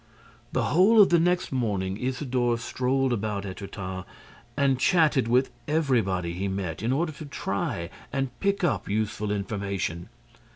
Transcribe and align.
The 0.51 0.63
whole 0.73 0.99
of 0.99 1.09
the 1.09 1.19
next 1.19 1.51
morning, 1.51 1.95
Isidore 1.95 2.57
strolled 2.57 3.13
about 3.13 3.43
Étretat 3.43 4.05
and 4.57 4.79
chatted 4.79 5.27
with 5.27 5.51
everybody 5.67 6.33
he 6.33 6.47
met, 6.47 6.81
in 6.81 6.91
order 6.91 7.11
to 7.11 7.25
try 7.27 7.91
and 8.11 8.31
pick 8.39 8.63
up 8.63 8.89
useful 8.89 9.29
information. 9.29 10.09